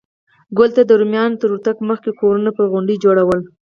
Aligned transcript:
ګول 0.57 0.69
ته 0.75 0.81
د 0.85 0.91
رومیانو 0.99 1.39
تر 1.41 1.47
ورتګ 1.51 1.77
مخکې 1.89 2.11
کورونه 2.19 2.49
پر 2.57 2.65
غونډیو 2.71 3.01
جوړول 3.03 3.39